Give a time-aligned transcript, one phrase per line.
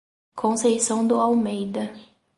[0.35, 1.93] Conceição do Almeida